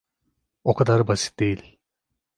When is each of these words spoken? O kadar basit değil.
O 0.63 0.73
kadar 0.75 1.07
basit 1.07 1.39
değil. 1.39 1.79